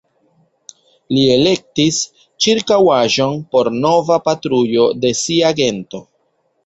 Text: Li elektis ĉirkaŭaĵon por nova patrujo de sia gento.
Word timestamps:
Li 1.15 1.25
elektis 1.33 1.99
ĉirkaŭaĵon 2.45 3.37
por 3.53 3.69
nova 3.87 4.21
patrujo 4.31 4.87
de 5.05 5.13
sia 5.21 5.53
gento. 5.61 6.03